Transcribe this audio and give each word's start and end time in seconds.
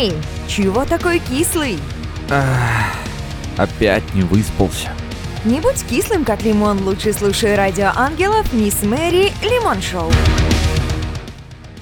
Эй, 0.00 0.14
чего 0.48 0.86
такой 0.86 1.18
кислый? 1.18 1.76
Ах, 2.30 2.96
опять 3.58 4.14
не 4.14 4.22
выспался. 4.22 4.88
Не 5.44 5.60
будь 5.60 5.84
кислым, 5.84 6.24
как 6.24 6.42
лимон, 6.42 6.82
лучше 6.84 7.12
слушай 7.12 7.54
радио 7.54 7.90
ангелов 7.94 8.50
Мисс 8.54 8.82
Мэри 8.82 9.30
Лимон 9.42 9.82
Шоу. 9.82 10.10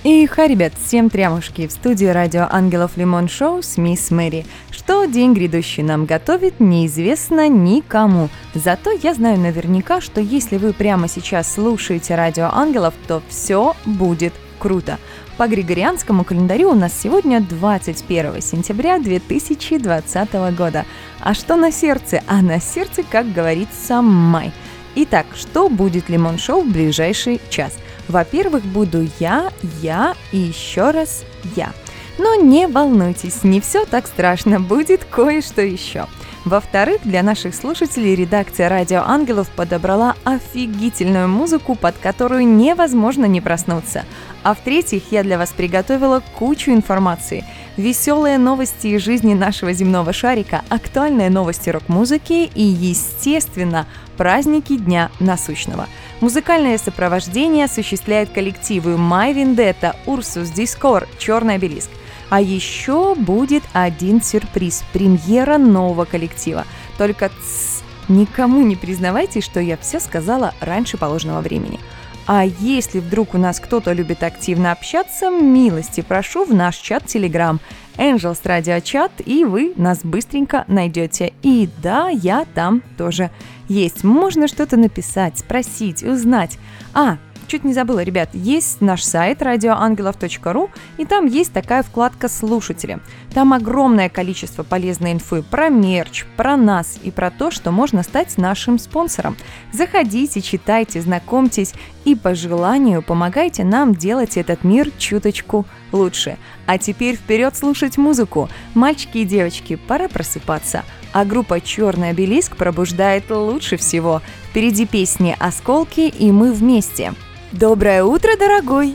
И 0.02 0.26
хай, 0.26 0.48
ребят, 0.48 0.72
всем 0.84 1.10
трямушки 1.10 1.68
в 1.68 1.70
студии 1.70 2.06
радио 2.06 2.48
Ангелов 2.50 2.96
Лимон 2.96 3.28
Шоу 3.28 3.62
с 3.62 3.76
Мисс 3.76 4.10
Мэри. 4.10 4.46
Что 4.72 5.04
день 5.04 5.32
грядущий 5.32 5.84
нам 5.84 6.04
готовит, 6.04 6.58
неизвестно 6.58 7.48
никому. 7.48 8.30
Зато 8.52 8.90
я 8.90 9.14
знаю 9.14 9.38
наверняка, 9.38 10.00
что 10.00 10.20
если 10.20 10.56
вы 10.56 10.72
прямо 10.72 11.06
сейчас 11.06 11.54
слушаете 11.54 12.16
радио 12.16 12.50
Ангелов, 12.52 12.94
то 13.06 13.22
все 13.28 13.76
будет 13.84 14.32
круто. 14.58 14.98
По 15.38 15.46
григорианскому 15.46 16.24
календарю 16.24 16.72
у 16.72 16.74
нас 16.74 16.92
сегодня 16.92 17.40
21 17.40 18.42
сентября 18.42 18.98
2020 18.98 20.32
года. 20.56 20.84
А 21.20 21.32
что 21.32 21.54
на 21.54 21.70
сердце? 21.70 22.24
А 22.26 22.42
на 22.42 22.60
сердце, 22.60 23.04
как 23.08 23.32
говорится, 23.32 24.02
май. 24.02 24.50
Итак, 24.96 25.26
что 25.36 25.68
будет 25.68 26.08
Лимон 26.08 26.38
Шоу 26.38 26.62
в 26.62 26.72
ближайший 26.72 27.40
час? 27.50 27.78
Во-первых, 28.08 28.64
буду 28.64 29.06
я, 29.20 29.52
я 29.80 30.16
и 30.32 30.38
еще 30.38 30.90
раз 30.90 31.24
я. 31.54 31.72
Но 32.18 32.34
не 32.34 32.66
волнуйтесь, 32.66 33.44
не 33.44 33.60
все 33.60 33.84
так 33.84 34.08
страшно, 34.08 34.58
будет 34.58 35.04
кое-что 35.04 35.62
еще. 35.62 36.06
Во-вторых, 36.44 37.00
для 37.04 37.22
наших 37.22 37.54
слушателей 37.54 38.14
редакция 38.14 38.68
«Радио 38.68 39.02
Ангелов» 39.04 39.48
подобрала 39.50 40.14
офигительную 40.24 41.28
музыку, 41.28 41.74
под 41.74 41.96
которую 41.98 42.46
невозможно 42.46 43.24
не 43.24 43.40
проснуться. 43.40 44.04
А 44.44 44.54
в-третьих, 44.54 45.10
я 45.10 45.22
для 45.24 45.36
вас 45.36 45.50
приготовила 45.50 46.22
кучу 46.38 46.70
информации. 46.70 47.44
Веселые 47.76 48.38
новости 48.38 48.88
из 48.88 49.02
жизни 49.02 49.34
нашего 49.34 49.72
земного 49.72 50.12
шарика, 50.12 50.62
актуальные 50.68 51.28
новости 51.28 51.70
рок-музыки 51.70 52.50
и, 52.54 52.62
естественно, 52.62 53.86
праздники 54.16 54.76
Дня 54.76 55.10
Насущного. 55.20 55.86
Музыкальное 56.20 56.78
сопровождение 56.78 57.66
осуществляет 57.66 58.30
коллективы 58.30 58.92
My 58.92 59.34
Vendetta, 59.34 59.94
Ursus 60.06 60.54
Discord, 60.54 61.06
Черный 61.18 61.56
обелиск. 61.56 61.90
А 62.30 62.40
еще 62.40 63.14
будет 63.14 63.62
один 63.72 64.22
сюрприз– 64.22 64.84
премьера 64.92 65.58
нового 65.58 66.04
коллектива. 66.04 66.64
Только 66.98 67.30
тс, 67.30 67.82
никому 68.08 68.62
не 68.62 68.76
признавайтесь, 68.76 69.44
что 69.44 69.60
я 69.60 69.76
все 69.76 69.98
сказала 70.00 70.54
раньше 70.60 70.96
положенного 70.98 71.40
времени. 71.40 71.80
А 72.26 72.44
если 72.44 73.00
вдруг 73.00 73.34
у 73.34 73.38
нас 73.38 73.58
кто-то 73.58 73.92
любит 73.94 74.22
активно 74.22 74.72
общаться, 74.72 75.30
милости 75.30 76.02
прошу 76.02 76.44
в 76.44 76.52
наш 76.52 76.76
чат 76.76 77.04
Telegram 77.04 77.58
Angels 77.96 78.42
Radio 78.44 78.82
Chat, 78.82 79.10
и 79.24 79.44
вы 79.44 79.72
нас 79.76 80.00
быстренько 80.04 80.64
найдете. 80.68 81.32
И 81.42 81.70
да, 81.82 82.10
я 82.10 82.46
там 82.54 82.82
тоже 82.98 83.30
есть. 83.68 84.04
Можно 84.04 84.46
что-то 84.46 84.76
написать, 84.76 85.38
спросить, 85.38 86.02
узнать. 86.02 86.58
А, 86.92 87.16
Чуть 87.48 87.64
не 87.64 87.72
забыла, 87.72 88.00
ребят, 88.00 88.28
есть 88.34 88.82
наш 88.82 89.02
сайт 89.02 89.40
radioangelov.ru, 89.40 90.68
и 90.98 91.06
там 91.06 91.24
есть 91.24 91.50
такая 91.50 91.82
вкладка 91.82 92.28
«Слушатели». 92.28 92.98
Там 93.32 93.54
огромное 93.54 94.10
количество 94.10 94.64
полезной 94.64 95.12
инфы 95.12 95.42
про 95.42 95.70
мерч, 95.70 96.26
про 96.36 96.58
нас 96.58 96.98
и 97.02 97.10
про 97.10 97.30
то, 97.30 97.50
что 97.50 97.70
можно 97.70 98.02
стать 98.02 98.36
нашим 98.36 98.78
спонсором. 98.78 99.34
Заходите, 99.72 100.42
читайте, 100.42 101.00
знакомьтесь 101.00 101.72
и 102.04 102.14
по 102.14 102.34
желанию 102.34 103.00
помогайте 103.00 103.64
нам 103.64 103.94
делать 103.94 104.36
этот 104.36 104.62
мир 104.62 104.90
чуточку 104.98 105.64
лучше. 105.90 106.36
А 106.66 106.76
теперь 106.76 107.16
вперед 107.16 107.56
слушать 107.56 107.96
музыку. 107.96 108.50
Мальчики 108.74 109.18
и 109.18 109.24
девочки, 109.24 109.76
пора 109.76 110.08
просыпаться. 110.08 110.84
А 111.14 111.24
группа 111.24 111.62
«Черный 111.62 112.10
обелиск» 112.10 112.56
пробуждает 112.56 113.30
лучше 113.30 113.78
всего. 113.78 114.20
Впереди 114.50 114.84
песни 114.84 115.34
«Осколки» 115.38 116.00
и 116.00 116.30
«Мы 116.30 116.52
вместе». 116.52 117.14
Доброе 117.52 118.04
утро, 118.04 118.36
дорогой! 118.38 118.94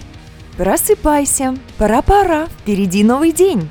Просыпайся, 0.57 1.57
пора-пора, 1.79 2.45
впереди 2.45 3.03
новый 3.03 3.31
день! 3.31 3.67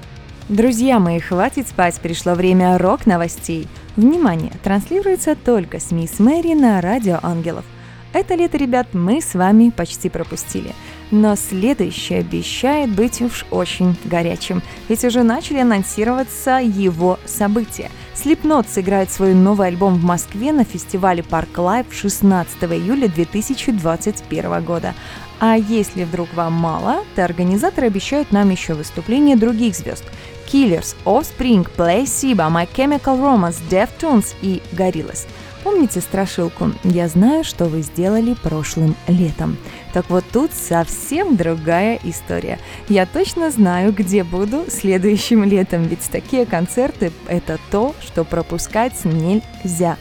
Друзья 0.49 0.99
мои, 0.99 1.21
хватит 1.21 1.69
спать, 1.69 2.01
пришло 2.01 2.35
время 2.35 2.77
рок-новостей. 2.79 3.69
Внимание, 3.95 4.51
транслируется 4.65 5.37
только 5.37 5.79
с 5.79 5.93
Мисс 5.93 6.19
Мэри 6.19 6.55
на 6.55 6.81
Радио 6.81 7.21
Ангелов. 7.23 7.65
Это 8.13 8.35
лето, 8.35 8.57
ребят, 8.57 8.89
мы 8.93 9.21
с 9.21 9.35
вами 9.35 9.71
почти 9.71 10.09
пропустили. 10.09 10.75
Но 11.13 11.37
следующее 11.37 12.19
обещает 12.21 12.91
быть 12.91 13.23
уж 13.23 13.47
очень 13.53 13.95
горячим, 14.05 14.61
ведь 14.89 15.05
уже 15.05 15.23
начали 15.23 15.59
анонсироваться 15.59 16.59
его 16.59 17.21
события– 17.25 17.89
Slipknot 18.15 18.67
сыграет 18.69 19.11
свой 19.11 19.35
новый 19.35 19.69
альбом 19.69 19.95
в 19.95 20.05
Москве 20.05 20.53
на 20.53 20.65
фестивале 20.65 21.23
Park 21.23 21.59
Live 21.59 21.87
16 21.91 22.63
июля 22.65 23.09
2021 23.09 24.63
года. 24.63 24.95
А 25.41 25.57
если 25.57 26.05
вдруг 26.05 26.33
вам 26.35 26.53
мало, 26.53 27.05
то 27.17 27.25
организаторы 27.25 27.89
обещают 27.89 28.31
нам 28.31 28.51
еще 28.51 28.75
выступление 28.75 29.35
других 29.35 29.75
звезд. 29.75 30.05
Killers, 30.47 30.95
Offspring, 31.05 31.67
Placebo, 31.77 32.49
My 32.49 32.69
Chemical 32.73 33.19
Romance, 33.19 33.57
Deftones 33.69 34.35
и 34.41 34.63
Gorillaz– 34.73 35.27
Помните 35.63 36.01
страшилку 36.01 36.73
«Я 36.83 37.07
знаю, 37.07 37.45
что 37.45 37.67
вы 37.67 37.83
сделали 37.83 38.35
прошлым 38.35 38.97
летом». 39.07 39.57
Так 39.93 40.11
вот 40.11 40.25
тут 40.33 40.53
совсем 40.53 41.37
другая 41.37 42.01
история. 42.03 42.59
Я 42.89 43.07
точно 43.07 43.51
знаю, 43.51 43.93
где 43.93 44.25
буду 44.25 44.65
следующим 44.69 45.45
летом, 45.45 45.85
ведь 45.85 46.11
такие 46.11 46.47
концерты– 46.47 47.13
это 47.29 47.59
то, 47.71 47.95
что 48.01 48.25
пропускать 48.25 49.05
нельзя. 49.05 49.97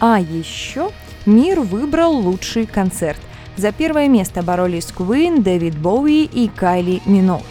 А 0.00 0.18
еще 0.20 0.90
мир 1.26 1.60
выбрал 1.60 2.16
лучший 2.16 2.66
концерт. 2.66 3.20
За 3.56 3.70
первое 3.70 4.08
место 4.08 4.42
боролись 4.42 4.86
Куин, 4.86 5.42
Дэвид 5.42 5.78
Боуи 5.78 6.24
и 6.24 6.48
Кайли 6.48 7.00
Миноуг. 7.06 7.44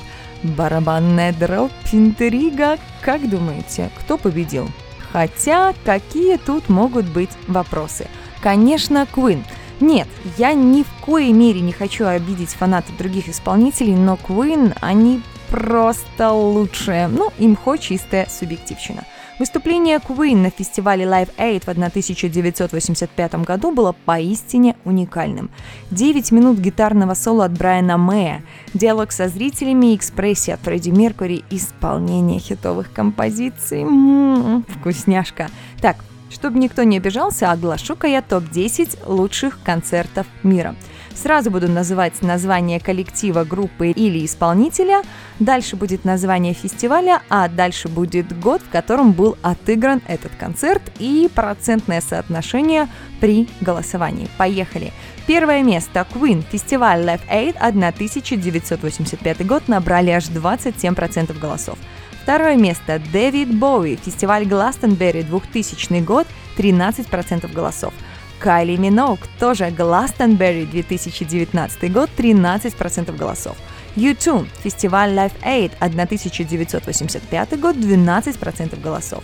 Барабанная 0.44 1.32
дробь, 1.32 1.72
интрига. 1.94 2.78
Как 3.02 3.30
думаете, 3.30 3.90
кто 3.98 4.18
победил? 4.18 4.68
Хотя, 5.14 5.76
какие 5.86 6.38
тут 6.38 6.70
могут 6.70 7.06
быть 7.06 7.30
вопросы? 7.48 8.08
Конечно, 8.42 9.08
Queen. 9.16 9.44
Нет, 9.80 10.08
я 10.38 10.54
ни 10.54 10.82
в 10.82 11.06
коей 11.06 11.32
мере 11.32 11.62
не 11.62 11.72
хочу 11.72 12.08
обидеть 12.08 12.50
фанатов 12.50 12.98
других 12.98 13.30
исполнителей, 13.30 13.96
но 13.96 14.16
Queen, 14.16 14.76
они 14.82 15.22
просто 15.50 16.32
лучшие. 16.32 17.08
Ну, 17.08 17.32
им 17.38 17.56
хоть 17.56 17.82
чистая 17.82 18.28
субъективщина. 18.28 19.04
Выступление 19.40 19.98
Queen 19.98 20.38
на 20.38 20.52
фестивале 20.52 21.06
Live 21.06 21.30
Aid 21.38 21.66
в 21.66 21.70
1985 21.70 23.36
году 23.36 23.72
было 23.72 23.96
поистине 24.06 24.76
уникальным. 24.86 25.50
9 25.90 26.32
минут 26.32 26.60
гитарного 26.60 27.16
соло 27.16 27.46
от 27.46 27.58
Брайана 27.58 27.98
Мэя, 27.98 28.44
диалог 28.76 29.12
со 29.12 29.28
зрителями 29.30 29.94
и 29.94 29.96
экспрессия 29.96 30.54
от 30.54 30.62
Фредди 30.62 30.92
Меркури, 30.92 31.44
исполнение 31.50 32.40
хитовых 32.40 32.94
композиций. 32.94 33.82
М-м-м, 33.82 34.66
вкусняшка. 34.70 35.50
Так, 35.82 35.98
чтобы 36.34 36.60
никто 36.60 36.84
не 36.84 36.98
обижался, 36.98 37.52
оглашу-ка 37.52 38.08
я 38.08 38.22
топ-10 38.22 39.08
лучших 39.08 39.60
концертов 39.64 40.28
мира– 40.44 40.76
Сразу 41.16 41.52
буду 41.52 41.70
называть 41.70 42.22
название 42.22 42.80
коллектива, 42.80 43.44
группы 43.44 43.90
или 43.90 44.26
исполнителя, 44.26 45.04
дальше 45.40 45.76
будет 45.76 46.06
название 46.06 46.54
фестиваля, 46.54 47.22
а 47.30 47.48
дальше 47.48 47.88
будет 47.88 48.38
год, 48.40 48.62
в 48.62 48.70
котором 48.70 49.14
был 49.14 49.38
отыгран 49.42 50.02
этот 50.08 50.32
концерт 50.36 50.82
и 51.00 51.30
процентное 51.34 52.02
соотношение 52.02 52.88
при 53.20 53.48
голосовании. 53.62 54.28
Поехали! 54.38 54.92
Первое 55.28 55.64
место 55.64 56.06
Queen, 56.14 56.44
фестиваль 56.52 57.02
Live 57.02 57.22
Aid 57.32 57.56
1985 57.58 59.46
год 59.46 59.68
набрали 59.68 60.10
аж 60.10 60.26
27% 60.26 61.40
голосов. 61.40 61.78
Второе 62.24 62.56
место 62.56 63.02
Дэвид 63.12 63.54
Боуи, 63.54 63.98
фестиваль 63.98 64.46
Гластенберри 64.46 65.24
2000 65.24 66.00
год, 66.00 66.26
13% 66.58 67.52
голосов. 67.52 67.94
Кайли 68.40 68.78
Миноуг, 68.78 69.20
тоже 69.40 69.66
Glastonbury 69.66 70.66
2019 70.66 71.92
год, 71.92 72.10
13% 72.18 73.18
голосов. 73.18 73.58
YouTube, 73.98 74.48
фестиваль 74.64 75.10
Live 75.10 75.34
Aid 75.44 75.74
1985 75.82 77.60
год, 77.60 77.76
12% 77.76 78.82
голосов. 78.82 79.22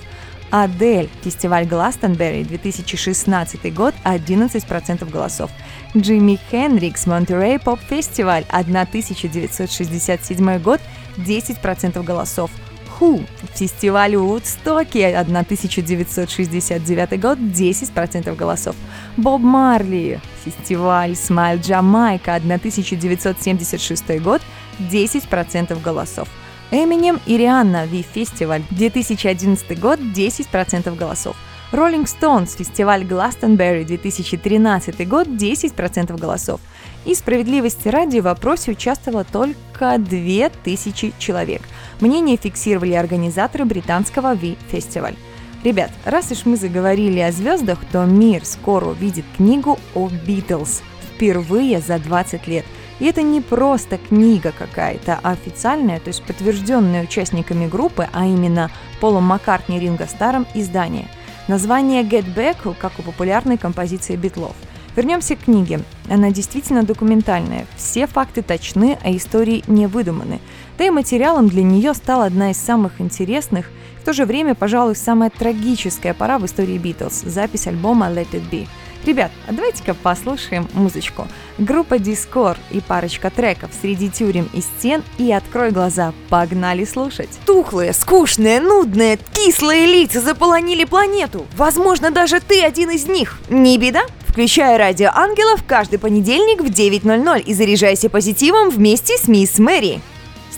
Адель, 0.52 1.10
фестиваль 1.24 1.66
Гластонберри, 1.66 2.44
2016 2.44 3.74
год, 3.74 3.96
11% 4.04 5.10
голосов. 5.10 5.50
Джимми 5.96 6.38
Хенрикс, 6.52 7.08
Монтерей 7.08 7.60
Поп 7.60 7.80
Фестиваль, 7.90 8.44
1967 8.50 10.60
год, 10.60 10.82
10% 11.18 12.04
голосов. 12.04 12.52
Who, 13.00 13.26
фестиваль 13.54 14.16
Woodstock, 14.16 14.94
1969 14.94 17.20
год, 17.20 17.38
10% 17.38 18.36
голосов. 18.36 18.76
Боб 19.16 19.42
Марли, 19.42 20.20
фестиваль 20.44 21.16
Смайл 21.16 21.60
Джамайка, 21.60 22.36
1976 22.36 24.20
год, 24.20 24.42
10% 24.80 25.82
голосов. 25.82 26.28
Эминем 26.72 27.20
и 27.26 27.38
Рианна 27.38 27.86
Ви 27.86 28.04
Фестиваль 28.04 28.62
2011 28.72 29.80
год 29.80 30.00
10% 30.00 30.98
голосов. 30.98 31.36
Rolling 31.72 32.06
Stones 32.06 32.58
фестиваль 32.58 33.04
Glastonbury 33.04 33.86
2013 33.86 35.08
год 35.08 35.28
10% 35.28 36.18
голосов. 36.18 36.60
И 37.06 37.14
справедливости 37.14 37.88
ради 37.90 38.20
в 38.20 38.24
вопросе 38.24 38.72
участвовало 38.72 39.24
только 39.24 40.00
2000 40.00 41.14
человек. 41.20 41.62
Мнение 42.00 42.38
фиксировали 42.38 42.94
организаторы 42.94 43.66
британского 43.66 44.34
Ви 44.34 44.58
Фестиваль. 44.72 45.16
Ребят, 45.64 45.92
раз 46.06 46.32
уж 46.32 46.46
мы 46.46 46.56
заговорили 46.58 47.20
о 47.20 47.32
звездах, 47.32 47.78
то 47.92 48.04
мир 48.06 48.46
скоро 48.46 48.88
увидит 48.88 49.26
книгу 49.38 49.78
о 49.94 50.10
Битлз 50.26 50.82
впервые 51.14 51.82
за 51.82 52.00
20 52.00 52.48
лет. 52.48 52.66
И 53.00 53.06
это 53.06 53.22
не 53.22 53.42
просто 53.42 53.98
книга 53.98 54.52
какая-то, 54.58 55.20
а 55.22 55.32
официальная, 55.32 56.00
то 56.00 56.08
есть 56.08 56.24
подтвержденная 56.24 57.04
участниками 57.04 57.68
группы, 57.68 58.10
а 58.12 58.26
именно 58.26 58.72
Полом 59.00 59.26
Маккартни 59.26 59.80
Ринго 59.80 60.08
Старом 60.08 60.48
издание. 60.56 61.08
Название 61.50 62.04
Get 62.04 62.36
Back, 62.36 62.76
как 62.78 63.00
у 63.00 63.02
популярной 63.02 63.58
композиции 63.58 64.16
Битлов. 64.16 64.56
Вернемся 64.96 65.36
к 65.36 65.46
книге. 65.46 65.80
Она 66.08 66.30
действительно 66.30 66.84
документальная. 66.84 67.66
Все 67.76 68.06
факты 68.06 68.44
точны, 68.44 69.00
а 69.04 69.10
истории 69.10 69.64
не 69.66 69.88
выдуманы. 69.88 70.42
Да 70.78 70.86
и 70.86 70.92
материалом 70.92 71.50
для 71.50 71.64
нее 71.64 71.96
стала 71.96 72.26
одна 72.26 72.52
из 72.52 72.58
самых 72.58 73.02
интересных 73.02 73.66
в 74.00 74.06
то 74.06 74.14
же 74.14 74.26
время, 74.26 74.54
пожалуй, 74.54 74.96
самая 74.96 75.32
трагическая 75.32 76.14
пора 76.14 76.38
в 76.38 76.46
истории 76.46 76.78
Битлз– 76.78 77.24
запись 77.26 77.66
альбома 77.66 78.12
«Let 78.12 78.30
It 78.34 78.48
Be». 78.52 78.68
Ребят, 79.06 79.32
а 79.48 79.54
давайте-ка 79.54 79.94
послушаем 79.94 80.68
музычку. 80.74 81.28
Группа 81.58 81.96
Discord 81.96 82.58
и 82.70 82.82
парочка 82.82 83.30
треков 83.30 83.72
«Среди 83.82 84.10
тюрем 84.10 84.50
и 84.54 84.62
стен» 84.62 85.04
и 85.18 85.32
«Открой 85.32 85.72
глаза». 85.72 86.14
Погнали 86.30 86.86
слушать! 86.86 87.30
Тухлые, 87.46 87.94
скучные, 87.94 88.60
нудные, 88.60 89.18
кислые 89.34 89.86
лица 89.86 90.20
заполонили 90.20 90.84
планету. 90.84 91.46
Возможно, 91.56 92.12
даже 92.12 92.40
ты 92.40 92.62
один 92.62 92.92
из 92.92 93.08
них. 93.08 93.40
Не 93.50 93.78
беда? 93.78 94.02
Включай 94.28 94.78
радио 94.78 95.10
ангелов 95.14 95.64
каждый 95.66 95.98
понедельник 95.98 96.62
в 96.62 96.68
9.00 96.68 97.42
и 97.42 97.54
заряжайся 97.54 98.10
позитивом 98.10 98.70
вместе 98.70 99.18
с 99.18 99.28
мисс 99.28 99.60
Мэри 99.60 100.02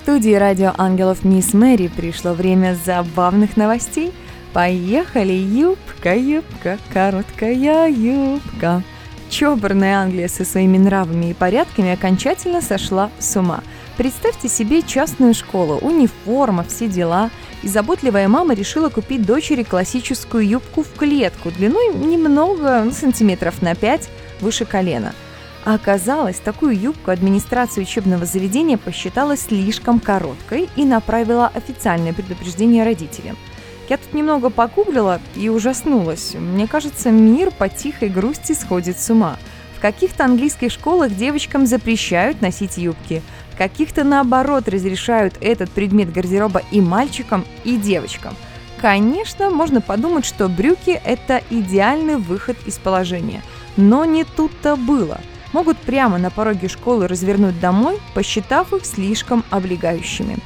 студии 0.02 0.34
радио 0.34 0.74
«Ангелов 0.78 1.24
Мисс 1.24 1.54
Мэри» 1.54 1.88
пришло 1.88 2.34
время 2.34 2.76
забавных 2.86 3.56
новостей. 3.56 4.12
Поехали, 4.54 5.34
юбка, 5.34 6.16
юбка, 6.16 6.78
короткая 6.94 7.90
юбка. 7.90 8.84
Чобрная 9.30 10.00
Англия 10.00 10.28
со 10.28 10.44
своими 10.44 10.78
нравами 10.78 11.28
и 11.28 11.34
порядками 11.34 11.92
окончательно 11.92 12.62
сошла 12.62 13.10
с 13.18 13.34
ума. 13.38 13.62
Представьте 13.96 14.50
себе 14.50 14.82
частную 14.82 15.34
школу, 15.34 15.78
униформа, 15.78 16.66
все 16.66 16.90
дела. 16.90 17.30
И 17.64 17.70
заботливая 17.70 18.28
мама 18.28 18.54
решила 18.54 18.90
купить 18.90 19.26
дочери 19.26 19.64
классическую 19.64 20.46
юбку 20.46 20.84
в 20.84 20.92
клетку 20.98 21.50
длиной 21.50 21.94
немного, 21.94 22.84
ну, 22.84 22.92
сантиметров 22.92 23.62
на 23.62 23.74
5, 23.74 24.10
выше 24.42 24.66
колена– 24.66 25.14
а 25.64 25.76
оказалось, 25.76 26.40
такую 26.40 26.80
юбку 26.80 27.12
администрация 27.12 27.84
учебного 27.84 28.26
заведения 28.26 28.78
посчитала 28.78 29.38
слишком 29.38 30.00
короткой 30.00 30.70
и 30.76 30.86
направила 30.86 31.52
официальное 31.54 32.14
предупреждение 32.14 32.84
родителям. 32.84 33.38
Я 33.92 33.98
тут 33.98 34.14
немного 34.14 34.50
погуглила 34.50 35.20
и 35.36 35.50
ужаснулась. 35.50 36.34
Мне 36.36 36.66
кажется, 36.66 37.12
мир 37.12 37.52
по 37.52 37.68
тихой 37.68 38.08
грусти 38.08 38.54
сходит 38.54 38.98
с 38.98 39.10
ума. 39.10 39.36
В 39.76 39.82
каких-то 39.82 40.24
английских 40.24 40.72
школах 40.72 41.14
девочкам 41.14 41.66
запрещают 41.66 42.42
носить 42.42 42.78
юбки, 42.78 43.22
в 43.54 43.58
каких-то 43.58 44.06
наоборот 44.06 44.70
разрешают 44.70 45.34
этот 45.42 45.72
предмет 45.72 46.14
гардероба 46.14 46.62
и 46.72 46.80
мальчикам, 46.80 47.44
и 47.66 47.76
девочкам. 47.76 48.34
Конечно, 48.80 49.50
можно 49.50 49.82
подумать, 49.82 50.26
что 50.26 50.48
брюки– 50.48 50.92
это 51.06 51.44
идеальный 51.50 52.16
выход 52.16 52.56
из 52.66 52.78
положения. 52.78 53.44
Но 53.76 54.06
не 54.06 54.24
тут-то 54.24 54.78
было– 54.78 55.20
могут 55.52 55.78
прямо 55.78 56.18
на 56.18 56.30
пороге 56.30 56.70
школы 56.70 57.10
развернуть 57.10 57.60
домой, 57.60 58.00
посчитав 58.14 58.72
их 58.74 58.86
слишком 58.86 59.44
облегающими. 59.50 60.38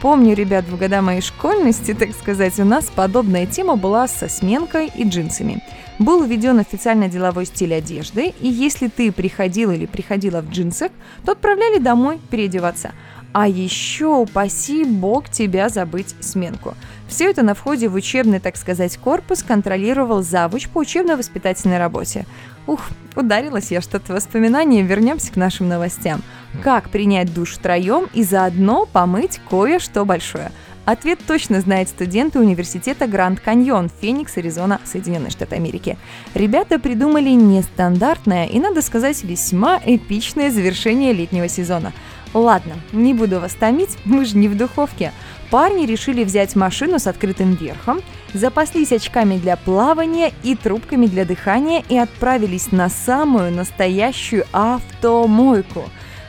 Помню, 0.00 0.34
ребят, 0.34 0.64
в 0.66 0.78
года 0.78 1.02
моей 1.02 1.20
школьности, 1.20 1.92
так 1.92 2.12
сказать, 2.12 2.60
у 2.60 2.64
нас 2.64 2.84
подобная 2.84 3.46
тема 3.46 3.74
была 3.74 4.06
со 4.06 4.28
сменкой 4.28 4.92
и 4.94 5.02
джинсами. 5.02 5.60
Был 5.98 6.22
введен 6.22 6.60
официально 6.60 7.08
деловой 7.08 7.46
стиль 7.46 7.74
одежды, 7.74 8.32
и 8.40 8.46
если 8.46 8.86
ты 8.86 9.10
приходил 9.10 9.72
или 9.72 9.86
приходила 9.86 10.40
в 10.40 10.50
джинсах, 10.50 10.92
то 11.24 11.32
отправляли 11.32 11.78
домой 11.78 12.20
переодеваться. 12.30 12.92
А 13.32 13.48
еще, 13.48 14.06
упаси 14.06 14.84
бог, 14.84 15.28
тебя 15.28 15.68
забыть 15.68 16.14
сменку. 16.20 16.74
Все 17.08 17.28
это 17.28 17.42
на 17.42 17.54
входе 17.54 17.88
в 17.88 17.94
учебный, 17.94 18.38
так 18.38 18.56
сказать, 18.56 18.96
корпус 18.98 19.42
контролировал 19.42 20.22
завуч 20.22 20.68
по 20.68 20.78
учебно-воспитательной 20.78 21.78
работе. 21.78 22.24
Ух, 22.68 22.80
ударилась 23.16 23.72
я 23.72 23.80
что-то 23.80 24.12
воспоминание, 24.12 24.82
вернемся 24.82 25.32
к 25.32 25.36
нашим 25.36 25.68
новостям. 25.68 26.22
Как 26.62 26.90
принять 26.90 27.32
душ 27.32 27.52
втроем 27.54 28.08
и 28.14 28.22
заодно 28.22 28.86
помыть 28.86 29.40
кое-что 29.48 30.04
большое? 30.04 30.50
Ответ 30.84 31.18
точно 31.26 31.60
знает 31.60 31.90
студенты 31.90 32.38
университета 32.38 33.06
Гранд 33.06 33.40
Каньон, 33.40 33.90
Феникс, 34.00 34.38
Аризона, 34.38 34.80
Соединенные 34.84 35.30
Штаты 35.30 35.56
Америки. 35.56 35.98
Ребята 36.34 36.78
придумали 36.78 37.28
нестандартное 37.28 38.46
и, 38.46 38.58
надо 38.58 38.80
сказать, 38.80 39.22
весьма 39.22 39.78
эпичное 39.84 40.50
завершение 40.50 41.12
летнего 41.12 41.46
сезона. 41.46 41.92
Ладно, 42.32 42.74
не 42.92 43.12
буду 43.12 43.38
вас 43.38 43.52
томить, 43.52 43.98
мы 44.06 44.24
же 44.24 44.38
не 44.38 44.48
в 44.48 44.56
духовке. 44.56 45.12
Парни 45.50 45.84
решили 45.84 46.24
взять 46.24 46.56
машину 46.56 46.98
с 46.98 47.06
открытым 47.06 47.52
верхом, 47.54 48.00
запаслись 48.32 48.92
очками 48.92 49.36
для 49.36 49.56
плавания 49.56 50.32
и 50.42 50.54
трубками 50.54 51.04
для 51.06 51.26
дыхания 51.26 51.84
и 51.90 51.98
отправились 51.98 52.72
на 52.72 52.88
самую 52.88 53.52
настоящую 53.52 54.44
автомойку. 54.52 55.84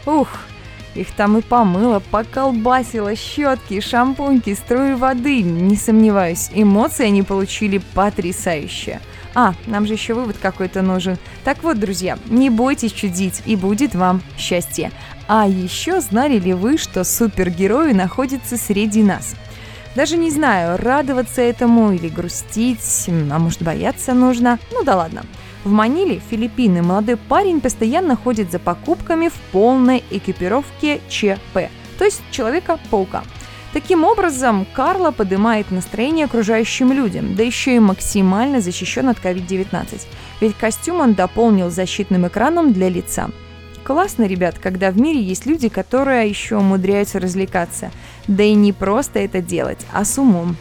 Ух, 0.09 0.27
их 0.95 1.11
там 1.11 1.37
и 1.37 1.41
помыло, 1.41 2.01
поколбасило, 2.11 3.15
щетки, 3.15 3.79
шампуньки, 3.79 4.55
струи 4.55 4.95
воды. 4.95 5.43
Не 5.43 5.75
сомневаюсь, 5.75 6.49
эмоции 6.51 7.05
они 7.05 7.21
получили 7.21 7.77
потрясающие. 7.93 9.01
А, 9.35 9.53
нам 9.67 9.85
же 9.85 9.93
еще 9.93 10.15
вывод 10.15 10.37
какой-то 10.41 10.81
нужен. 10.81 11.19
Так 11.43 11.61
вот, 11.61 11.79
друзья, 11.79 12.17
не 12.25 12.49
бойтесь 12.49 12.91
чудить, 12.91 13.43
и 13.45 13.55
будет 13.55 13.93
вам 13.93 14.23
счастье. 14.35 14.91
А 15.27 15.47
еще 15.47 16.01
знали 16.01 16.39
ли 16.39 16.53
вы, 16.53 16.79
что 16.79 17.03
супергерои 17.03 17.93
находятся 17.93 18.57
среди 18.57 19.03
нас? 19.03 19.35
Даже 19.95 20.17
не 20.17 20.31
знаю, 20.31 20.79
радоваться 20.81 21.41
этому 21.41 21.91
или 21.91 22.09
грустить, 22.09 23.05
а 23.07 23.37
может 23.37 23.61
бояться 23.61 24.15
нужно. 24.15 24.57
Ну 24.71 24.83
да 24.83 24.95
ладно. 24.95 25.23
В 25.63 25.71
Маниле, 25.71 26.21
Филиппины, 26.29 26.81
молодой 26.81 27.17
парень 27.17 27.61
постоянно 27.61 28.15
ходит 28.15 28.51
за 28.51 28.59
покупками 28.59 29.27
в 29.29 29.33
полной 29.51 30.03
экипировке 30.09 31.01
ЧП, 31.09 31.69
то 31.97 32.05
есть 32.05 32.21
Человека-паука. 32.31 33.23
Таким 33.73 34.03
образом, 34.03 34.65
Карло 34.73 35.11
поднимает 35.11 35.69
настроение 35.69 36.25
окружающим 36.25 36.91
людям, 36.91 37.35
да 37.35 37.43
еще 37.43 37.75
и 37.75 37.79
максимально 37.79 38.61
защищен 38.61 39.09
от 39.09 39.19
COVID-19. 39.19 40.01
Ведь 40.41 40.57
костюм 40.57 41.01
он 41.01 41.13
дополнил 41.13 41.69
защитным 41.69 42.27
экраном 42.27 42.73
для 42.73 42.89
лица– 42.89 43.29
Классно, 43.89 44.25
ребят, 44.25 44.59
когда 44.59 44.91
в 44.91 44.99
мире 44.99 45.19
есть 45.19 45.47
люди, 45.47 45.67
которые 45.67 46.29
еще 46.29 46.57
умудряются 46.57 47.19
развлекаться. 47.19 47.89
Да 48.27 48.43
и 48.43 48.53
не 48.53 48.71
просто 48.71 49.17
это 49.17 49.41
делать, 49.41 49.83
а 49.91 50.05
с 50.05 50.19
умом. 50.19 50.57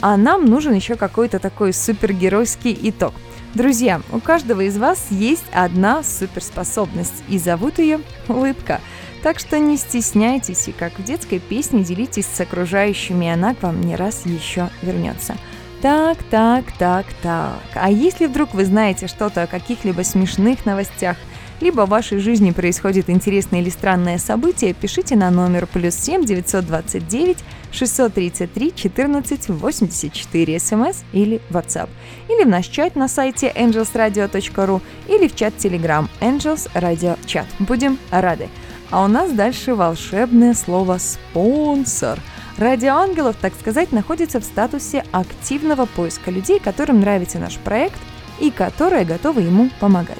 А 0.00 0.16
нам 0.16 0.44
нужен 0.44 0.74
еще 0.74 0.94
какой-то 0.94 1.40
такой 1.40 1.72
супергеройский 1.72 2.78
итог. 2.82 3.14
Друзья, 3.58 4.00
у 4.12 4.20
каждого 4.20 4.60
из 4.60 4.78
вас 4.78 5.08
есть 5.10 5.42
одна 5.52 6.04
суперспособность, 6.04 7.24
и 7.28 7.38
зовут 7.38 7.80
ее 7.80 7.98
улыбка. 8.28 8.80
Так 9.24 9.40
что 9.40 9.58
не 9.58 9.76
стесняйтесь 9.76 10.68
и, 10.68 10.72
как 10.72 10.96
в 10.96 11.02
детской 11.02 11.40
песне, 11.40 11.82
делитесь 11.82 12.26
с 12.26 12.40
окружающими, 12.40 13.24
и 13.24 13.30
она 13.30 13.56
к 13.56 13.64
вам 13.64 13.80
не 13.80 13.96
раз 13.96 14.26
еще 14.26 14.70
вернется. 14.80 15.34
Так, 15.82 16.22
так, 16.30 16.66
так, 16.78 17.06
так. 17.20 17.58
А 17.74 17.90
если 17.90 18.26
вдруг 18.26 18.54
вы 18.54 18.64
знаете 18.64 19.08
что-то 19.08 19.42
о 19.42 19.48
каких-либо 19.48 20.02
смешных 20.02 20.64
новостях– 20.64 21.16
либо 21.60 21.86
в 21.86 21.88
вашей 21.88 22.18
жизни 22.18 22.50
происходит 22.50 23.10
интересное 23.10 23.60
или 23.60 23.70
странное 23.70 24.18
событие, 24.18 24.74
пишите 24.74 25.16
на 25.16 25.30
номер 25.30 25.66
плюс 25.66 25.94
7 25.94 26.24
929 26.24 27.38
633 27.70 28.74
14 28.74 29.48
84 29.48 30.58
смс 30.58 31.02
или 31.12 31.40
WhatsApp, 31.50 31.88
или 32.28 32.44
в 32.44 32.48
наш 32.48 32.66
чат 32.66 32.96
на 32.96 33.08
сайте 33.08 33.52
angelsradio.ru 33.54 34.80
или 35.08 35.28
в 35.28 35.34
чат 35.34 35.54
Telegram 35.54 36.08
Angels 36.20 36.70
Radio 36.74 37.18
Chat. 37.26 37.46
Будем 37.58 37.98
рады. 38.10 38.48
А 38.90 39.04
у 39.04 39.08
нас 39.08 39.32
дальше 39.32 39.74
волшебное 39.74 40.54
слово 40.54 40.98
«спонсор». 40.98 42.18
Радио 42.56 42.94
Ангелов, 42.94 43.36
так 43.40 43.52
сказать, 43.54 43.92
находится 43.92 44.40
в 44.40 44.44
статусе 44.44 45.04
активного 45.12 45.86
поиска 45.86 46.30
людей, 46.30 46.58
которым 46.58 47.00
нравится 47.00 47.38
наш 47.38 47.56
проект 47.58 48.00
и 48.40 48.50
которые 48.50 49.04
готовы 49.04 49.42
ему 49.42 49.70
помогать. 49.78 50.18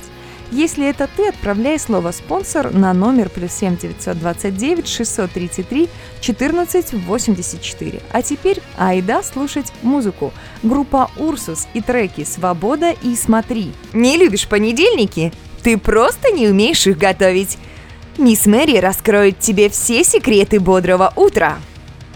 Если 0.50 0.86
это 0.86 1.08
ты, 1.14 1.28
отправляй 1.28 1.78
слово 1.78 2.10
«спонсор» 2.10 2.72
на 2.72 2.94
номер 2.94 3.28
плюс 3.28 3.52
7 3.52 3.76
929 3.76 4.88
633 4.88 5.88
14 6.20 6.92
84. 6.94 8.00
А 8.10 8.22
теперь 8.22 8.62
айда 8.78 9.22
слушать 9.22 9.72
музыку. 9.82 10.32
Группа 10.62 11.10
«Урсус» 11.18 11.68
и 11.74 11.82
треки 11.82 12.24
«Свобода» 12.24 12.94
и 13.02 13.14
«Смотри». 13.14 13.72
Не 13.92 14.16
любишь 14.16 14.48
понедельники? 14.48 15.32
Ты 15.62 15.76
просто 15.76 16.30
не 16.30 16.48
умеешь 16.48 16.86
их 16.86 16.96
готовить. 16.96 17.58
Мисс 18.16 18.46
Мэри 18.46 18.78
раскроет 18.78 19.38
тебе 19.40 19.68
все 19.68 20.02
секреты 20.02 20.60
бодрого 20.60 21.12
утра. 21.14 21.58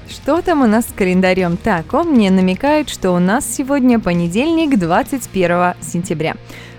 Что 0.09 0.41
там 0.41 0.63
у 0.63 0.67
нас 0.67 0.87
с 0.87 0.93
календарем? 0.93 1.57
Так, 1.57 1.93
он 1.95 2.09
мне 2.09 2.31
намекает, 2.31 2.89
что 2.89 3.13
у 3.13 3.19
нас 3.19 3.47
сегодня 3.47 4.01
понедельник, 4.01 4.79
21 4.79 5.75
сентября. 5.81 6.37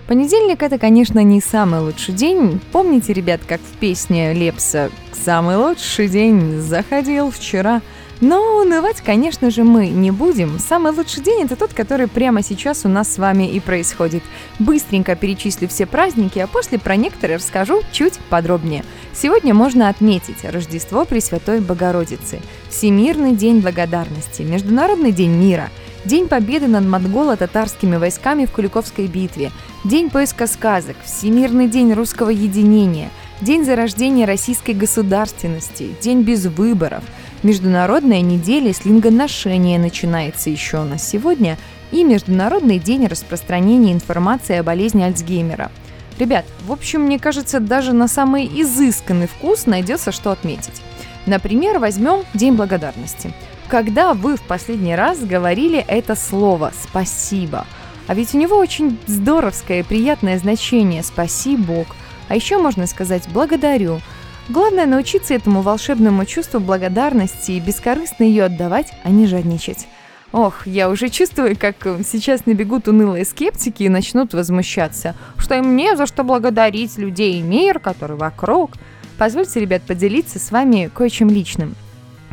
Понедельник 0.07 0.62
это, 0.62 0.77
конечно, 0.77 1.24
не 1.24 1.39
самый 1.39 1.79
лучший 1.79 2.13
день. 2.13 2.60
Помните, 2.74 3.13
ребят, 3.13 3.41
как 3.48 3.62
в 3.62 3.77
песне 3.79 4.33
Лепса 4.33 4.91
«Самый 5.13 5.55
лучший 5.55 6.10
день 6.10 6.60
заходил 6.60 7.31
вчера». 7.31 7.81
Но 8.19 8.62
унывать, 8.62 9.01
конечно 9.01 9.50
же, 9.50 9.63
мы 9.63 9.88
не 9.88 10.12
будем. 10.12 10.60
Самый 10.60 10.93
лучший 10.93 11.24
день– 11.24 11.43
это 11.43 11.55
тот, 11.55 11.74
который 11.74 12.07
прямо 12.07 12.41
сейчас 12.41 12.86
у 12.86 12.89
нас 12.89 13.13
с 13.13 13.17
вами 13.17 13.50
и 13.50 13.60
происходит. 13.60 14.24
Быстренько 14.60 15.15
перечислю 15.15 15.67
все 15.67 15.86
праздники, 15.86 16.39
а 16.39 16.48
после 16.48 16.79
про 16.79 16.95
некоторые 16.95 17.38
расскажу 17.38 17.81
чуть 17.91 18.19
подробнее. 18.29 18.86
Сегодня 19.13 19.53
можно 19.53 19.89
отметить 19.89 20.43
Рождество 20.43 21.05
Пресвятой 21.05 21.60
Богородицы, 21.60 22.39
Всемирный 22.69 23.36
день 23.36 23.60
благодарности, 23.60 24.41
Международный 24.41 25.12
день 25.12 25.31
мира– 25.31 25.69
День 26.05 26.27
победы 26.27 26.67
над 26.67 26.86
монголо-татарскими 26.86 27.95
войсками 27.95 28.45
в 28.45 28.51
Куликовской 28.51 29.07
битве, 29.07 29.51
День 29.86 30.10
поиска 30.10 30.48
сказок, 30.48 30.98
Всемирный 31.05 31.69
день 31.69 31.93
русского 31.93 32.29
единения, 32.29 33.10
День 33.39 33.63
зарождения 33.63 34.27
российской 34.27 34.72
государственности, 34.72 35.95
День 36.01 36.24
без 36.24 36.45
выборов, 36.45 37.05
Международная 37.41 38.19
неделя 38.19 38.74
слингоношения 38.74 39.79
начинается 39.79 40.50
еще 40.50 40.81
у 40.81 40.86
нас 40.86 41.07
сегодня. 41.07 41.57
И 41.91 42.03
Международный 42.03 42.79
день 42.79 43.05
распространения 43.07 43.93
информации 43.93 44.57
о 44.57 44.63
болезни 44.63 45.03
Альцгеймера. 45.03 45.72
Ребят, 46.19 46.45
в 46.65 46.72
общем, 46.72 47.01
мне 47.01 47.19
кажется, 47.19 47.60
даже 47.60 47.93
на 47.93 48.07
самый 48.07 48.45
изысканный 48.45 49.27
вкус 49.27 49.67
найдется 49.67 50.12
что 50.12 50.31
отметить. 50.31 50.81
Например, 51.27 51.79
возьмем 51.79 52.24
День 52.33 52.53
благодарности– 52.55 53.31
когда 53.74 54.13
вы 54.13 54.38
в 54.38 54.44
последний 54.44 54.94
раз 54.94 55.18
говорили 55.22 55.84
это 55.88 56.13
слово 56.15 56.72
«спасибо»? 56.80 57.65
А 58.06 58.13
ведь 58.13 58.36
у 58.36 58.38
него 58.38 58.56
очень 58.56 59.00
здоровское 59.08 59.80
и 59.80 59.84
приятное 59.84 60.38
значение 60.38 61.01
«спаси 61.01 61.58
Бог». 61.58 61.88
А 62.30 62.36
еще 62.36 62.60
можно 62.60 62.86
сказать 62.86 63.27
«благодарю». 63.34 64.00
Главное 64.48 64.86
научиться 64.86 65.34
этому 65.34 65.63
волшебному 65.63 66.24
чувству 66.25 66.60
благодарности 66.60 67.53
и 67.53 67.60
бескорыстно 67.60 68.25
ее 68.25 68.44
отдавать, 68.44 68.94
а 69.03 69.10
не 69.10 69.25
жадничать. 69.25 69.88
Ох, 70.32 70.68
я 70.68 70.88
уже 70.92 71.10
чувствую, 71.10 71.58
как 71.58 71.77
сейчас 72.06 72.46
набегут 72.46 72.88
унылые 72.88 73.25
скептики 73.25 73.82
и 73.82 73.89
начнут 73.89 74.36
возмущаться, 74.36 75.15
что 75.39 75.56
им 75.56 75.75
не 75.75 75.96
за 75.96 76.06
что 76.06 76.24
благодарить 76.24 77.00
людей 77.00 77.39
и 77.39 77.42
мир, 77.42 77.80
который 77.80 78.18
вокруг. 78.18 78.74
Позвольте, 79.18 79.62
ребят, 79.62 79.82
поделиться 79.82 80.38
с 80.38 80.51
вами 80.51 80.92
кое-чем 80.94 81.32
личным. 81.32 81.74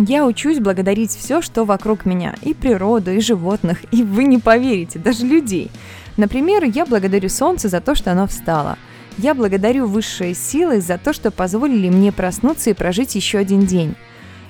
Я 0.02 0.24
учусь 0.24 0.60
благодарить 0.60 1.10
все, 1.10 1.42
что 1.42 1.66
вокруг 1.66 2.06
меня, 2.06 2.34
и 2.40 2.54
природу, 2.54 3.10
и 3.10 3.20
животных, 3.20 3.80
и 3.92 4.02
вы 4.02 4.24
не 4.24 4.38
поверите, 4.38 4.98
даже 4.98 5.26
людей. 5.26 5.70
Например, 6.16 6.64
я 6.64 6.86
благодарю 6.86 7.28
солнце 7.28 7.68
за 7.68 7.82
то, 7.82 7.94
что 7.94 8.12
оно 8.12 8.26
встало. 8.26 8.78
Я 9.18 9.34
благодарю 9.34 9.86
высшие 9.86 10.32
силы 10.32 10.80
за 10.80 10.96
то, 10.96 11.12
что 11.12 11.30
позволили 11.30 11.90
мне 11.90 12.12
проснуться 12.12 12.70
и 12.70 12.74
прожить 12.74 13.14
еще 13.14 13.36
один 13.36 13.66
день. 13.66 13.94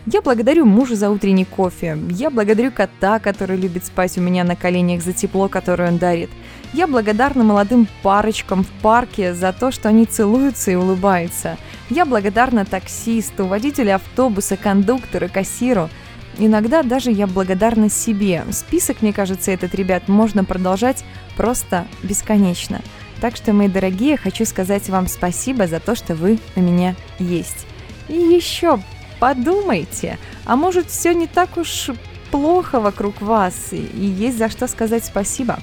Я 0.07 0.23
благодарю 0.23 0.66
мужа 0.66 0.95
за 0.95 1.11
утренний 1.11 1.45
кофе. 1.45 1.99
Я 2.11 2.30
благодарю 2.30 2.71
кота, 2.71 3.19
который 3.19 3.57
любит 3.57 3.85
спать 3.85 4.16
у 4.19 4.21
меня 4.21 4.45
на 4.45 4.54
коленях 4.54 5.02
за 5.02 5.12
тепло, 5.12 5.49
которое 5.49 5.88
он 5.88 5.99
дарит. 5.99 6.30
Я 6.73 6.87
благодарна 6.87 7.43
молодым 7.43 7.89
парочкам 8.03 8.62
в 8.62 8.69
парке 8.81 9.35
за 9.35 9.53
то, 9.53 9.73
что 9.73 9.89
они 9.89 10.07
целуются 10.07 10.71
и 10.71 10.77
улыбаются. 10.77 11.57
Я 11.89 12.07
благодарна 12.07 12.65
таксисту, 12.65 13.47
водителю 13.47 13.97
автобуса, 13.97 14.57
кондуктору, 14.57 15.29
кассиру. 15.29 15.91
Иногда 16.39 16.85
даже 16.85 17.11
я 17.11 17.27
благодарна 17.27 17.91
себе. 17.91 18.45
Список, 18.53 19.03
мне 19.03 19.12
кажется, 19.12 19.50
этот, 19.50 19.75
ребят, 19.75 20.07
можно 20.07 20.45
продолжать 20.45 21.05
просто 21.37 21.87
бесконечно. 22.05 22.81
Так 23.21 23.35
что, 23.35 23.53
мои 23.53 23.69
дорогие, 23.69 24.17
хочу 24.17 24.45
сказать 24.45 24.89
вам 24.89 25.09
спасибо 25.09 25.67
за 25.67 25.81
то, 25.81 25.97
что 25.97 26.15
вы 26.15 26.39
у 26.55 26.61
меня 26.61 26.95
есть. 27.19 27.67
И 28.09 28.15
еще 28.15 28.81
подумайте, 29.19 30.19
а 30.47 30.55
может 30.55 30.89
все 30.89 31.12
не 31.15 31.27
так 31.27 31.57
уж 31.57 31.91
плохо 32.31 32.81
вокруг 32.81 33.21
вас, 33.21 33.73
и 33.73 33.77
есть 33.77 34.39
за 34.39 34.49
что 34.49 34.69
сказать 34.69 35.05
спасибо. 35.05 35.59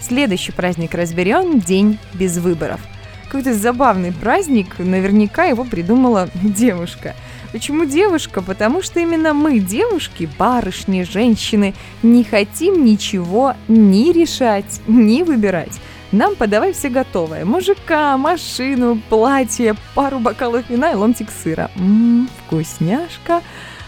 Следующий 0.00 0.52
праздник 0.52 0.94
разберем– 0.94 1.60
День 1.60 1.98
без 2.14 2.38
выборов– 2.38 2.80
какой-то 3.30 3.54
забавный 3.54 4.10
праздник, 4.10 4.80
наверняка 4.80 5.44
его 5.44 5.62
придумала 5.62 6.28
девушка. 6.42 7.14
Почему 7.52 7.84
девушка? 7.84 8.42
Потому 8.42 8.82
что 8.82 8.98
именно 8.98 9.34
мы, 9.34 9.60
девушки, 9.60 10.28
барышни, 10.36 11.04
женщины, 11.04 11.74
не 12.02 12.24
хотим 12.24 12.84
ничего 12.84 13.54
ни 13.68 14.12
решать, 14.12 14.80
ни 14.88 15.22
выбирать. 15.22 15.80
Нам 16.10 16.34
подавай 16.34 16.72
все 16.72 16.88
готовое. 16.88 17.44
Мужика, 17.44 18.16
машину, 18.16 19.00
платье, 19.08 19.76
пару 19.94 20.18
бокалов 20.18 20.68
вина 20.68 20.90
и 20.90 20.96
ломтик 20.96 21.28
сыра. 21.30 21.70
Ммм, 21.76 22.28
вкусняшка. 22.46 23.42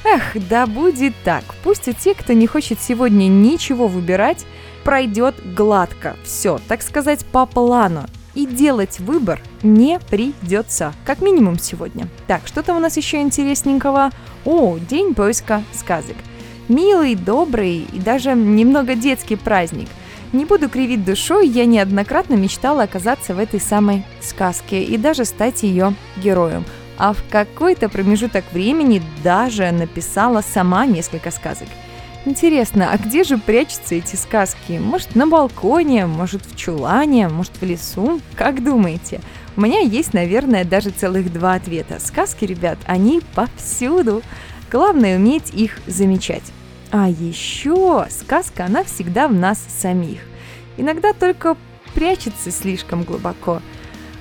Эх, 0.05 0.37
да 0.49 0.67
будет 0.67 1.15
так. 1.25 1.43
Пусть 1.65 1.89
и 1.89 1.95
те, 1.95 2.15
кто 2.15 2.33
не 2.33 2.47
хочет 2.47 2.81
сегодня 2.81 3.27
ничего 3.27 3.89
выбирать, 3.89 4.47
пройдет 4.85 5.35
гладко. 5.55 6.17
Все, 6.25 6.59
так 6.69 6.83
сказать, 6.83 7.25
по 7.27 7.47
плану 7.47 8.05
и 8.35 8.47
делать 8.47 8.99
выбор 8.99 9.41
не 9.63 9.99
придется, 9.99 10.95
как 11.05 11.21
минимум 11.21 11.59
сегодня. 11.59 12.09
Так, 12.27 12.43
что 12.47 12.63
там 12.63 12.77
у 12.77 12.81
нас 12.81 12.97
еще 12.97 13.21
интересненького? 13.21 14.11
О, 14.45 14.79
день 14.79 15.15
поиска 15.15 15.63
сказок. 15.73 16.17
Милый, 16.69 17.15
добрый 17.15 17.87
и 17.93 17.99
даже 17.99 18.33
немного 18.35 18.95
детский 18.95 19.37
праздник. 19.37 19.89
Не 20.33 20.47
буду 20.47 20.71
кривить 20.71 21.05
душой, 21.05 21.47
я 21.47 21.67
неоднократно 21.67 22.35
мечтала 22.35 22.85
оказаться 22.85 23.35
в 23.35 23.39
этой 23.39 23.61
самой 23.61 24.05
сказке 24.23 24.83
и 24.83 24.97
даже 24.97 25.27
стать 25.27 25.63
ее 25.63 25.95
героем. 26.17 26.65
А 26.97 27.13
в 27.13 27.19
какой-то 27.31 27.89
промежуток 27.89 28.45
времени 28.53 29.03
даже 29.23 29.71
написала 29.73 30.41
сама 30.41 30.87
несколько 30.87 31.31
сказок– 31.31 31.69
Интересно, 32.25 32.93
а 32.93 32.99
где 32.99 33.25
же 33.25 33.37
прячутся 33.37 33.97
эти 33.97 34.15
сказки? 34.15 34.79
Может, 34.81 35.17
на 35.17 35.27
балконе, 35.27 36.07
может, 36.07 36.47
в 36.47 36.57
чулане, 36.57 37.29
может, 37.29 37.53
в 37.61 37.65
лесу? 37.65 38.21
Как 38.37 38.63
думаете? 38.63 39.21
У 39.57 39.61
меня 39.61 39.81
есть, 39.81 40.15
наверное, 40.15 40.65
даже 40.65 40.91
целых 40.91 41.33
два 41.33 41.55
ответа. 41.55 41.99
Сказки, 41.99 42.45
ребят, 42.45 42.79
они 42.87 43.21
повсюду. 43.35 44.23
Главное 44.71 45.19
уметь 45.19 45.53
их 45.53 45.81
замечать. 45.89 46.45
А 46.93 47.09
еще 47.09 48.07
сказка, 48.11 48.67
она 48.67 48.85
всегда 48.85 49.27
в 49.27 49.35
нас 49.35 49.59
самих. 49.81 50.21
Иногда 50.77 51.13
только 51.13 51.57
прячется 51.93 52.53
слишком 52.53 53.03
глубоко– 53.03 53.61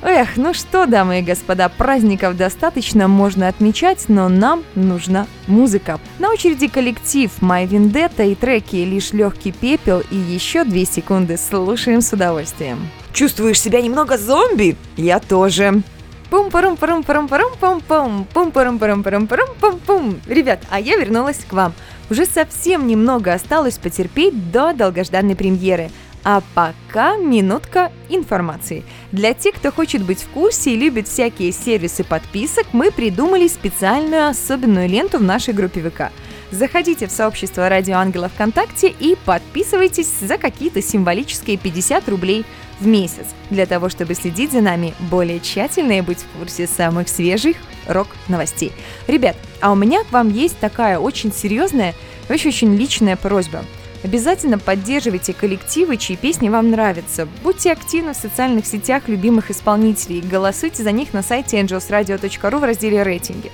Эх, 0.03 0.36
ну 0.36 0.53
что, 0.55 0.88
дамы 0.88 1.20
и 1.20 1.22
господа, 1.22 1.70
праздников 1.70 2.36
достаточно, 2.36 3.08
можно 3.08 3.48
отмечать, 3.48 4.05
но 4.08 4.29
нам 4.29 4.63
нужна 4.74 5.27
музыка. 5.46 6.00
На 6.17 6.31
очереди 6.31 6.67
коллектив 6.67 7.31
My 7.39 7.67
Vendetta 7.67 8.27
и 8.27 8.34
треки 8.34 8.77
«Лишь 8.77 9.13
легкий 9.13 9.51
пепел» 9.51 10.01
и 10.10 10.15
еще 10.15 10.63
две 10.63 10.86
секунды. 10.86 11.38
Слушаем 11.38 12.01
с 12.01 12.12
удовольствием. 12.13 12.89
Чувствуешь 13.13 13.62
себя 13.62 13.79
немного 13.79 14.17
зомби? 14.17 14.75
Я 14.98 15.20
тоже. 15.20 15.84
пум 16.31 16.50
парум 16.50 16.77
парум 16.77 17.03
парум 17.03 17.27
парум 17.27 17.51
пум 17.60 17.81
пум 17.81 18.27
пум 18.34 18.51
парум 18.51 18.79
парум 18.79 19.03
парум 19.03 19.27
парум 19.27 19.50
пум 19.60 19.79
пум 19.86 20.22
Ребят, 20.27 20.62
а 20.72 20.79
я 20.79 20.96
вернулась 20.96 21.46
к 21.48 21.53
вам. 21.53 21.74
Уже 22.10 22.25
совсем 22.25 22.88
немного 22.88 23.34
осталось 23.34 23.77
потерпеть 23.77 24.51
до 24.51 24.74
долгожданной 24.74 25.36
премьеры. 25.36 25.91
А 26.24 26.44
пока 26.54 27.18
минутка 27.18 27.92
информации. 28.10 28.84
Для 29.12 29.34
тех, 29.34 29.56
кто 29.56 29.72
хочет 29.72 30.04
быть 30.04 30.22
в 30.22 30.30
курсе 30.30 30.74
и 30.74 30.78
любит 30.78 31.08
всякие 31.08 31.51
сервисы 31.51 32.04
подписок, 32.04 32.68
мы 32.74 32.92
придумали 32.92 33.48
специальную 33.48 34.28
особенную 34.28 34.88
ленту 34.88 35.18
в 35.18 35.24
нашей 35.24 35.54
группе 35.54 35.82
ВК. 35.82 36.12
Заходите 36.51 37.08
в 37.08 37.12
сообщество 37.12 37.70
Радио 37.70 37.96
Ангела 37.96 38.30
ВКонтакте 38.30 38.94
и 39.00 39.18
подписывайтесь 39.25 40.10
за 40.20 40.38
какие-то 40.38 40.82
символические 40.82 41.58
50 41.58 42.08
рублей 42.10 42.46
в 42.80 42.86
месяц, 42.86 43.28
для 43.50 43.66
того, 43.66 43.90
чтобы 43.90 44.13
следить 44.13 44.51
за 44.51 44.62
нами 44.62 44.94
более 45.00 45.40
тщательно 45.40 45.98
и 45.98 46.01
быть 46.01 46.20
в 46.20 46.40
курсе 46.40 46.68
самых 46.68 47.10
свежих 47.10 47.56
рок-новостей. 47.88 48.74
Ребят, 49.08 49.38
а 49.62 49.72
у 49.72 49.75
меня 49.75 50.04
к 50.04 50.12
вам 50.12 50.30
есть 50.30 50.60
такая 50.60 51.00
очень 51.00 51.32
серьезная, 51.32 51.96
очень-очень 52.30 52.75
личная 52.75 53.16
просьба– 53.16 53.63
Обязательно 54.03 54.58
поддерживайте 54.58 55.34
коллективы, 55.34 55.98
чьи 55.98 56.15
песни 56.15 56.50
вам 56.50 56.72
нравятся. 56.72 57.27
Будьте 57.43 57.72
активны 57.72 58.13
в 58.13 58.17
социальных 58.17 58.65
сетях 58.65 59.08
любимых 59.08 59.51
исполнителей 59.51 60.20
и 60.20 60.27
голосуйте 60.27 60.81
за 60.81 60.91
них 60.91 61.13
на 61.13 61.22
сайте 61.22 61.60
angelsradio.ru 61.62 62.60
в 62.60 62.63
разделе 62.63 63.03
«Рейтинги». 63.03 63.51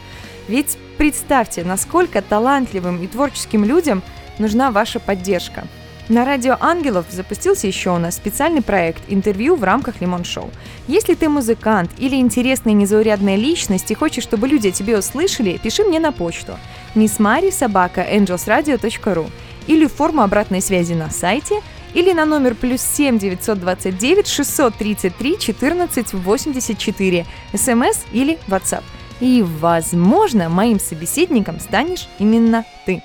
Ведь 0.47 0.77
представьте, 0.97 1.65
насколько 1.65 2.21
талантливым 2.21 3.03
и 3.03 3.07
творческим 3.07 3.65
людям 3.65 4.01
нужна 4.39 4.71
ваша 4.71 5.01
поддержка. 5.01 5.67
На 6.07 6.23
радио 6.23 6.55
Ангелов 6.61 7.05
запустился 7.11 7.67
еще 7.67 7.89
у 7.89 7.97
нас 7.97 8.15
специальный 8.15 8.61
проект 8.61 9.03
«Интервью 9.09 9.57
в 9.57 9.63
рамках 9.65 9.99
Лимон 9.99 10.23
Шоу». 10.23 10.49
Если 10.87 11.15
ты 11.15 11.27
музыкант 11.27 11.91
или 11.97 12.15
интересная 12.15 12.71
незаурядная 12.71 13.35
личность 13.35 13.91
и 13.91 13.93
хочешь, 13.93 14.23
чтобы 14.23 14.47
люди 14.47 14.69
о 14.69 14.71
тебе 14.71 14.97
услышали, 14.97 15.59
пиши 15.61 15.83
мне 15.83 15.99
на 15.99 16.13
почту 16.13 16.57
missmari 16.95 17.51
собака 17.51 18.07
angelsradio.ru 18.09 19.29
или 19.67 19.85
форму 19.85 20.21
обратной 20.21 20.61
связи 20.61 20.93
на 20.93 21.09
сайте 21.09 21.61
или 21.93 22.13
на 22.13 22.25
номер 22.25 22.55
плюс 22.55 22.81
7 22.81 23.19
929 23.19 24.27
633 24.27 25.39
14 25.39 26.13
84 26.13 27.25
смс 27.53 27.99
или 28.11 28.37
WhatsApp. 28.47 28.83
И, 29.19 29.43
возможно, 29.59 30.49
моим 30.49 30.79
собеседником 30.79 31.59
станешь 31.59 32.07
именно 32.19 32.65
ты. 32.85 33.01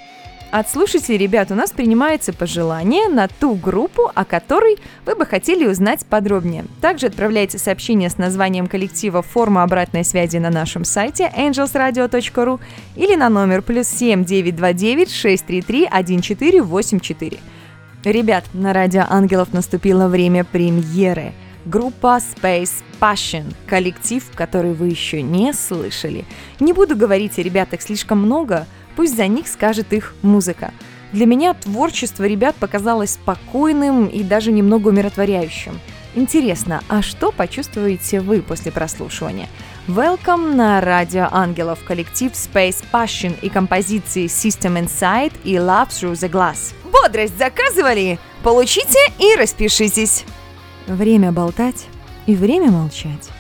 От 0.52 0.68
слушателей, 0.68 1.16
ребят, 1.16 1.50
у 1.50 1.54
нас 1.54 1.70
принимается 1.70 2.34
пожелание 2.34 3.08
на 3.08 3.26
ту 3.26 3.54
группу, 3.54 4.12
о 4.14 4.26
которой 4.26 4.76
вы 5.06 5.14
бы 5.14 5.24
хотели 5.24 5.66
узнать 5.66 6.04
подробнее. 6.04 6.66
Также 6.82 7.06
отправляйте 7.06 7.56
сообщение 7.56 8.10
с 8.10 8.18
названием 8.18 8.66
коллектива 8.66 9.22
в 9.22 9.26
форму 9.26 9.60
обратной 9.60 10.04
связи 10.04 10.36
на 10.36 10.50
нашем 10.50 10.84
сайте 10.84 11.32
angelsradio.ru 11.34 12.60
или 12.96 13.14
на 13.14 13.30
номер 13.30 13.62
плюс 13.62 13.88
7 13.88 14.26
929 14.26 15.10
633 15.10 15.86
1484. 15.86 17.38
Ребят, 18.04 18.44
на 18.52 18.74
Радио 18.74 19.06
Ангелов 19.08 19.54
наступило 19.54 20.06
время 20.06 20.44
премьеры. 20.44 21.32
Группа 21.64 22.18
Space 22.18 22.82
Passion, 23.00 23.54
коллектив, 23.66 24.22
который 24.34 24.74
вы 24.74 24.88
еще 24.88 25.22
не 25.22 25.54
слышали. 25.54 26.26
Не 26.60 26.74
буду 26.74 26.94
говорить 26.94 27.38
о 27.38 27.42
ребятах 27.42 27.80
слишком 27.80 28.18
много, 28.18 28.66
пусть 28.96 29.16
за 29.16 29.26
них 29.26 29.48
скажет 29.48 29.92
их 29.92 30.14
музыка. 30.22 30.72
Для 31.12 31.26
меня 31.26 31.54
творчество 31.54 32.24
ребят 32.24 32.56
показалось 32.56 33.12
спокойным 33.12 34.06
и 34.06 34.22
даже 34.22 34.50
немного 34.50 34.88
умиротворяющим. 34.88 35.78
Интересно, 36.14 36.82
а 36.88 37.00
что 37.00 37.32
почувствуете 37.32 38.20
вы 38.20 38.42
после 38.42 38.70
прослушивания? 38.70 39.48
Welcome 39.88 40.54
на 40.54 40.80
Радио 40.80 41.28
Ангелов, 41.30 41.82
коллектив 41.84 42.32
Space 42.32 42.84
Passion 42.92 43.34
и 43.40 43.48
композиции 43.48 44.26
System 44.26 44.82
Inside 44.82 45.32
и 45.44 45.54
Love 45.54 45.88
Through 45.88 46.12
the 46.12 46.30
Glass. 46.30 46.74
Бодрость 46.84 47.38
заказывали? 47.38 48.18
Получите 48.42 48.98
и 49.18 49.34
распишитесь. 49.36 50.24
Время 50.86 51.32
болтать 51.32 51.86
и 52.26 52.34
время 52.34 52.70
молчать. 52.70 53.30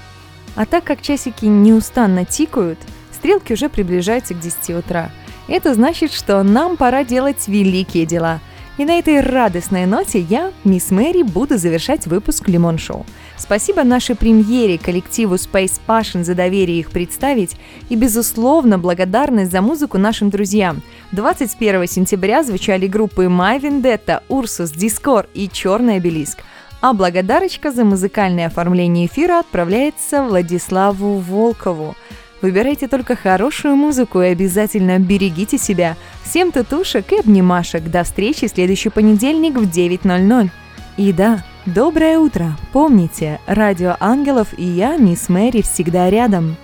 А 0.54 0.66
так 0.66 0.84
как 0.84 1.02
часики 1.02 1.44
неустанно 1.46 2.24
тикают, 2.24 2.78
стрелки 3.12 3.52
уже 3.52 3.68
приближаются 3.68 4.34
к 4.34 4.40
10 4.40 4.70
утра. 4.76 5.10
Это 5.52 5.74
значит, 5.74 6.14
что 6.14 6.42
нам 6.42 6.78
пора 6.78 7.04
делать 7.04 7.46
великие 7.46 8.06
дела. 8.06 8.40
И 8.78 8.86
на 8.86 8.98
этой 8.98 9.20
радостной 9.20 9.84
ноте 9.84 10.18
я, 10.18 10.50
мисс 10.64 10.90
Мэри, 10.90 11.24
буду 11.24 11.58
завершать 11.58 12.06
выпуск 12.06 12.48
Лимон 12.48 12.78
Шоу. 12.78 13.04
Спасибо 13.36 13.84
нашей 13.84 14.16
премьере, 14.16 14.78
коллективу 14.78 15.34
Space 15.34 15.78
Passion 15.86 16.24
за 16.24 16.34
доверие 16.34 16.78
их 16.78 16.90
представить 16.90 17.56
и, 17.90 17.96
безусловно, 17.96 18.78
благодарность 18.78 19.52
за 19.52 19.60
музыку 19.60 19.98
нашим 19.98 20.30
друзьям. 20.30 20.80
21 21.10 21.86
сентября 21.86 22.44
звучали 22.44 22.86
группы 22.86 23.24
My 23.24 23.60
Vendetta, 23.60 24.22
Ursus, 24.30 24.74
Discord 24.74 25.26
и 25.34 25.50
Черный 25.50 25.96
обелиск. 25.96 26.38
А 26.80 26.94
благодарочка 26.94 27.72
за 27.72 27.84
музыкальное 27.84 28.46
оформление 28.46 29.04
эфира 29.04 29.40
отправляется 29.40 30.24
Владиславу 30.24 31.18
Волкову. 31.18 31.94
Выбирайте 32.42 32.88
только 32.88 33.14
хорошую 33.14 33.76
музыку 33.76 34.20
и 34.20 34.26
обязательно 34.26 34.98
берегите 34.98 35.58
себя. 35.58 35.96
Всем 36.24 36.50
татушек 36.50 37.12
и 37.12 37.20
обнимашек. 37.20 37.84
До 37.84 38.02
встречи 38.02 38.48
в 38.48 38.50
следующий 38.50 38.88
понедельник 38.88 39.54
в 39.54 39.70
9.00. 39.70 40.50
И 40.96 41.12
да, 41.12 41.44
доброе 41.66 42.18
утро. 42.18 42.56
Помните, 42.72 43.40
Радио 43.46 43.96
Ангелов 44.00 44.48
и 44.58 44.64
я, 44.64 44.96
мисс 44.96 45.28
Мэри, 45.28 45.62
всегда 45.62 46.10
рядом. 46.10 46.56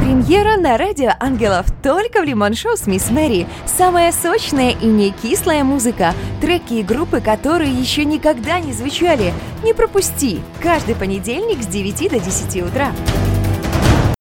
Премьера 0.00 0.56
на 0.56 0.78
Радио 0.78 1.10
Ангелов 1.18 1.66
только 1.82 2.22
в 2.22 2.24
Лимон 2.24 2.54
Шоу 2.54 2.76
с 2.76 2.86
Мисс 2.86 3.10
Мэри. 3.10 3.46
Самая 3.66 4.12
сочная 4.12 4.70
и 4.70 4.86
не 4.86 5.10
кислая 5.10 5.64
музыка. 5.64 6.14
Треки 6.40 6.74
и 6.74 6.82
группы, 6.82 7.20
которые 7.20 7.72
еще 7.72 8.04
никогда 8.04 8.60
не 8.60 8.72
звучали. 8.72 9.34
Не 9.64 9.74
пропусти. 9.74 10.40
Каждый 10.62 10.94
понедельник 10.94 11.62
с 11.62 11.66
9 11.66 12.10
до 12.10 12.20
10 12.20 12.62
утра. 12.62 12.92